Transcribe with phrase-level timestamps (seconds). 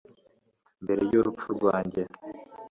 [0.83, 2.01] Mbere yurupfu rwanjye